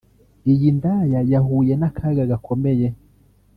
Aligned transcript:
iy’indaya 0.51 1.19
yahuye 1.31 1.73
n’akaga 1.79 2.23
gakomeye 2.31 2.87